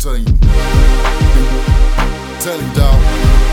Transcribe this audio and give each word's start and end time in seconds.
telling 0.00 0.26
you. 0.26 0.32
Dog. 2.74 3.49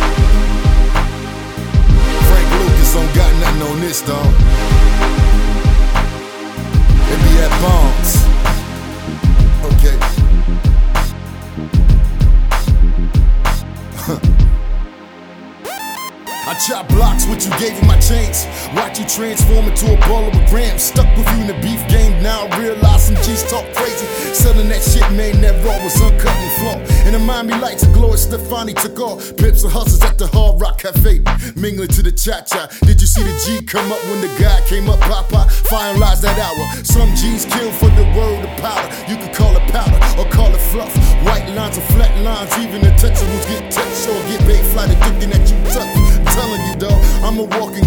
Chop 16.66 16.88
blocks 16.90 17.28
what 17.28 17.46
you 17.46 17.52
gave 17.60 17.78
in 17.80 17.88
my 17.88 18.00
chains. 18.00 18.48
Watch 18.74 19.00
you 19.00 19.06
transform 19.06 19.66
into 19.70 19.94
a 19.94 19.98
ball 20.08 20.26
of 20.26 20.34
a 20.34 20.50
gram. 20.50 20.80
Stuck 20.80 21.06
with 21.16 21.30
you 21.32 21.42
in 21.42 21.48
the 21.48 21.60
beef 21.62 21.80
game. 21.88 22.12
Now 22.24 22.48
I 22.48 22.60
realize 22.60 23.08
some 23.08 23.16
G's 23.18 23.44
talk 23.50 23.66
crazy. 23.76 24.06
Selling 24.34 24.68
that 24.70 24.82
shit, 24.82 25.06
man, 25.14 25.40
that 25.42 25.54
raw 25.64 25.78
was 25.84 26.02
uncut 26.02 26.34
and 26.34 26.52
flaw. 26.58 26.87
And 27.08 27.16
the 27.16 27.20
Miami 27.20 27.54
lights 27.56 27.84
of 27.84 27.94
glory, 27.94 28.18
Stefani 28.18 28.74
took 28.74 29.00
off. 29.00 29.32
Pips 29.38 29.64
and 29.64 29.72
hustlers 29.72 30.04
at 30.04 30.18
the 30.18 30.28
Hard 30.28 30.60
Rock 30.60 30.80
Cafe. 30.80 31.24
Mingling 31.56 31.88
to 31.88 32.04
the 32.04 32.12
cha 32.12 32.42
cha. 32.42 32.68
Did 32.84 33.00
you 33.00 33.08
see 33.08 33.24
the 33.24 33.32
G 33.48 33.64
come 33.64 33.90
up 33.94 34.04
when 34.12 34.20
the 34.20 34.28
guy 34.36 34.60
came 34.68 34.90
up? 34.90 35.00
Papa 35.00 35.48
finalized 35.72 36.20
that 36.28 36.36
hour. 36.36 36.84
Some 36.84 37.16
G's 37.16 37.46
kill 37.46 37.72
for 37.72 37.88
the 37.96 38.04
word 38.12 38.44
of 38.44 38.52
powder. 38.60 38.92
You 39.08 39.16
could 39.16 39.34
call 39.34 39.56
it 39.56 39.64
powder 39.72 39.96
or 40.20 40.30
call 40.30 40.52
it 40.54 40.60
fluff. 40.60 40.94
White 41.24 41.48
lines 41.56 41.78
or 41.78 41.88
flat 41.96 42.12
lines. 42.28 42.52
Even 42.60 42.82
the 42.82 42.92
Texans 43.00 43.46
get 43.46 43.72
touched 43.72 44.10
or 44.10 44.20
get 44.28 44.46
bait 44.46 44.66
fly 44.76 44.88
thinking 44.88 45.30
that 45.30 45.48
you 45.48 45.56
tough 45.72 46.08
telling 46.38 46.62
you, 46.70 46.76
though, 46.78 47.00
I'm 47.26 47.38
a 47.40 47.48
walking 47.58 47.87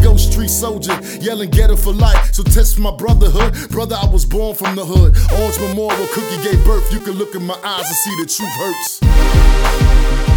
soldier, 0.51 0.99
yelling 1.21 1.51
ghetto 1.51 1.77
for 1.77 1.93
life. 1.93 2.35
So 2.35 2.43
test 2.43 2.79
my 2.79 2.91
brotherhood. 2.91 3.71
Brother, 3.71 3.97
I 4.01 4.07
was 4.07 4.27
born 4.27 4.55
from 4.57 4.77
the 4.77 4.85
hood. 4.85 5.17
Orange 5.39 5.59
Memorial 5.61 6.09
Cookie 6.09 6.43
gave 6.43 6.65
birth. 6.65 6.93
You 6.93 7.01
can 7.01 7.15
look 7.15 7.35
in 7.35 7.47
my 7.47 7.59
eyes 7.65 7.87
and 7.87 7.97
see 7.97 8.17
the 8.21 8.27
truth 8.27 8.51
hurts. 8.59 10.30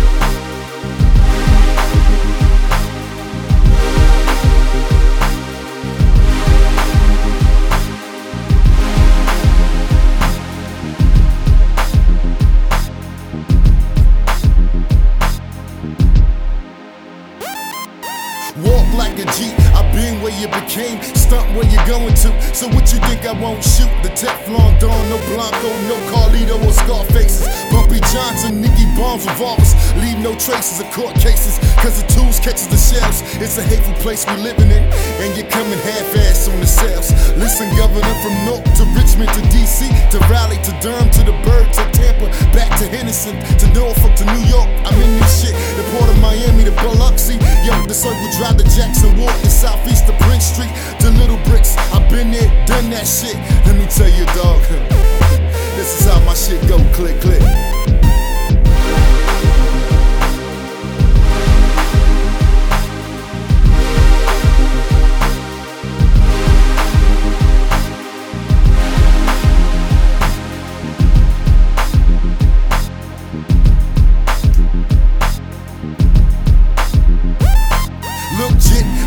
Walk 18.61 18.85
like 18.93 19.17
a 19.17 19.25
G, 19.33 19.49
I 19.73 19.81
been 19.97 20.21
where 20.21 20.29
you 20.37 20.45
became, 20.45 21.01
stunt 21.17 21.49
where 21.57 21.65
you 21.65 21.81
going 21.89 22.13
to. 22.21 22.29
So 22.53 22.69
what 22.69 22.85
you 22.93 23.01
think 23.09 23.25
I 23.25 23.33
won't 23.33 23.65
shoot? 23.65 23.89
The 24.05 24.13
Teflon 24.13 24.77
Don, 24.77 24.93
no 25.09 25.17
Blanco, 25.33 25.73
no 25.89 25.97
Carlito 26.13 26.61
or 26.61 26.69
Scarfaces. 26.71 27.49
Bumpy 27.73 27.97
Johnson, 28.13 28.61
Nicky 28.61 28.85
Barnes, 28.93 29.25
revolvers, 29.25 29.73
leave 29.97 30.21
no 30.21 30.37
traces 30.37 30.77
of 30.85 30.85
court 30.93 31.15
cases. 31.17 31.57
Cause 31.81 31.97
the 31.97 32.05
tools 32.13 32.37
catches 32.39 32.69
the 32.69 32.77
shells. 32.77 33.25
It's 33.41 33.57
a 33.57 33.63
hateful 33.65 33.97
place 34.05 34.21
we 34.29 34.37
living 34.37 34.69
in, 34.69 34.85
and 35.17 35.33
you're 35.33 35.49
coming 35.49 35.79
half-ass 35.81 36.47
on 36.47 36.59
the 36.61 36.69
sales. 36.69 37.09
Listen, 37.33 37.65
Governor, 37.73 38.13
from 38.21 38.37
North 38.45 38.69
to 38.77 38.85
Richmond 38.93 39.33
to 39.33 39.41
DC 39.49 39.89
to 40.13 40.21
Raleigh 40.29 40.61
to 40.61 40.73
Durham 40.77 41.09
to 41.09 41.25
the 41.25 41.33
Bird 41.41 41.73
to 41.73 41.83
Tampa, 41.89 42.29
back 42.53 42.69
to 42.77 42.85
Henderson 42.85 43.33
to 43.57 43.65
Norfolk 43.73 44.13
to 44.21 44.25
New 44.29 44.45
York. 44.45 44.69
I'm 44.85 44.93
in 45.01 45.09
this 45.17 45.41
shit. 45.41 45.57
The 45.73 45.83
port 45.97 46.05
of 46.13 46.21
Miami 46.21 46.69
to 46.69 46.75
Biloxi, 46.85 47.41
the 47.87 47.93
circle 47.93 48.29
drive 48.37 48.57
to 48.57 48.63
Jackson 48.75 49.17
Walk, 49.17 49.35
the 49.41 49.49
southeast 49.49 50.07
to 50.07 50.13
Prince 50.25 50.45
Street 50.45 50.71
to 50.99 51.09
Little 51.11 51.39
Bricks. 51.45 51.75
I've 51.93 52.09
been 52.09 52.31
there, 52.31 52.49
done 52.65 52.89
that 52.91 53.07
shit. 53.07 53.35
Let 53.65 53.75
me 53.75 53.85
tell 53.87 54.09
you, 54.09 54.25
dog. 54.37 54.61
this 55.75 56.01
is 56.01 56.07
how 56.07 56.19
my 56.25 56.33
shit 56.33 56.61
go. 56.67 56.77
Click, 56.93 57.19
click. 57.21 57.72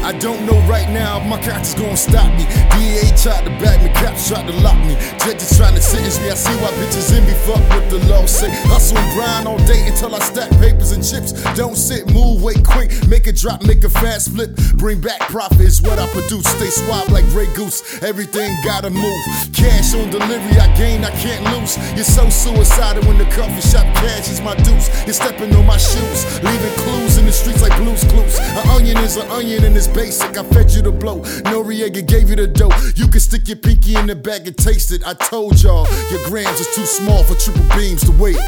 I 0.06 0.12
don't 0.12 0.46
know 0.46 0.54
right 0.70 0.88
now 0.88 1.18
if 1.18 1.26
my 1.26 1.34
conscience 1.42 1.74
gonna 1.74 1.96
stop 1.96 2.30
me. 2.38 2.46
DA 2.78 3.10
tried 3.18 3.42
to 3.42 3.50
back 3.58 3.82
me, 3.82 3.90
cops 3.90 4.28
tried 4.28 4.46
to 4.46 4.54
lock 4.62 4.78
me. 4.86 4.94
Judges 5.18 5.58
trying 5.58 5.74
to 5.74 5.82
sentence 5.82 6.20
me. 6.20 6.30
I 6.30 6.34
see 6.34 6.54
why 6.62 6.70
bitches 6.78 7.10
envy 7.10 7.34
fuck 7.42 7.58
with 7.74 7.90
the 7.90 7.98
law 8.06 8.24
say. 8.24 8.46
Hustle 8.70 8.98
and 8.98 9.12
grind 9.18 9.48
all 9.48 9.58
day 9.66 9.82
until 9.88 10.14
I 10.14 10.20
stack 10.20 10.48
papers 10.62 10.92
and 10.92 11.02
chips. 11.02 11.32
Don't 11.58 11.74
sit, 11.74 12.06
move, 12.14 12.40
wait 12.40 12.62
quick, 12.62 12.94
make 13.08 13.26
a 13.26 13.32
drop, 13.32 13.64
make 13.64 13.82
a 13.82 13.88
fast 13.90 14.30
flip. 14.30 14.54
Bring 14.78 15.00
back 15.00 15.18
profit 15.22 15.58
is 15.58 15.82
what 15.82 15.98
I 15.98 16.06
produce. 16.14 16.46
Stay 16.54 16.70
suave 16.70 17.10
like 17.10 17.26
Grey 17.34 17.52
Goose. 17.54 18.00
Everything 18.04 18.54
gotta 18.62 18.90
move. 18.90 19.18
Cash 19.52 19.92
on 19.96 20.08
delivery, 20.10 20.54
I 20.54 20.70
gain, 20.78 21.02
I 21.02 21.10
can't 21.18 21.42
lose. 21.50 21.74
You're 21.98 22.06
so 22.06 22.30
suicidal 22.30 23.02
when 23.10 23.18
the 23.18 23.26
coffee 23.34 23.60
shop 23.60 23.90
cash 23.98 24.30
is 24.30 24.40
my 24.40 24.54
deuce. 24.62 24.86
You're 25.02 25.18
stepping 25.18 25.52
on 25.52 25.66
my 25.66 25.78
shoes, 25.78 26.40
leaving 26.44 26.74
clues 26.86 27.18
in 27.18 27.26
the 27.26 27.32
streets 27.32 27.60
like 27.60 27.74
Blue's 27.82 28.04
Clues. 28.04 28.38
An 28.86 28.92
onion 28.92 29.04
is 29.04 29.16
an 29.16 29.28
onion 29.32 29.64
and 29.64 29.76
it's 29.76 29.88
basic. 29.88 30.38
I 30.38 30.44
fed 30.44 30.70
you 30.70 30.80
the 30.80 30.92
blow. 30.92 31.18
Noriega 31.50 32.06
gave 32.06 32.30
you 32.30 32.36
the 32.36 32.46
dough. 32.46 32.70
You 32.94 33.08
can 33.08 33.18
stick 33.18 33.48
your 33.48 33.56
pinky 33.56 33.96
in 33.96 34.06
the 34.06 34.14
bag 34.14 34.46
and 34.46 34.56
taste 34.56 34.92
it. 34.92 35.04
I 35.04 35.14
told 35.14 35.60
y'all 35.60 35.88
your 36.08 36.24
grams 36.26 36.60
is 36.60 36.72
too 36.72 36.86
small 36.86 37.24
for 37.24 37.34
triple 37.34 37.66
beams 37.76 38.04
to 38.04 38.12
wait. 38.12 38.38